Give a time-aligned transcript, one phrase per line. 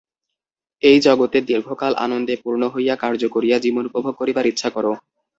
[0.83, 4.85] এই জগতে দীর্ঘকাল আনন্দে পূর্ণ হইয়া কার্য করিয়া জীবন উপভোগ করিবার ইচ্ছা কর।